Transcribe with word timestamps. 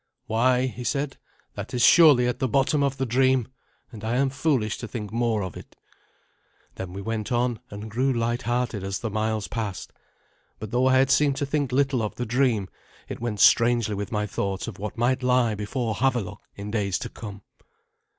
"Why," 0.25 0.65
he 0.65 0.83
said, 0.83 1.17
"that 1.53 1.75
is 1.75 1.83
surely 1.85 2.25
at 2.25 2.39
the 2.39 2.47
bottom 2.47 2.81
of 2.81 2.97
the 2.97 3.05
dream, 3.05 3.49
and 3.91 4.03
I 4.03 4.15
am 4.15 4.31
foolish 4.31 4.79
to 4.79 4.87
think 4.87 5.13
more 5.13 5.43
of 5.43 5.55
it." 5.55 5.75
Then 6.73 6.91
we 6.91 7.03
went 7.03 7.31
on, 7.31 7.59
and 7.69 7.87
grew 7.91 8.11
light 8.11 8.41
hearted 8.41 8.83
as 8.83 8.97
the 8.97 9.11
miles 9.11 9.47
passed. 9.47 9.93
But 10.57 10.71
though 10.71 10.87
I 10.87 10.97
had 10.97 11.11
seemed 11.11 11.35
to 11.35 11.45
think 11.45 11.71
little 11.71 12.01
of 12.01 12.15
the 12.15 12.25
dream, 12.25 12.67
it 13.09 13.19
went 13.19 13.41
strangely 13.41 13.93
with 13.93 14.11
my 14.11 14.25
thoughts 14.25 14.67
of 14.67 14.79
what 14.79 14.97
might 14.97 15.21
lie 15.21 15.53
before 15.53 15.93
Havelok 15.93 16.41
in 16.55 16.71
days 16.71 16.97
to 16.97 17.07
come. 17.09 17.43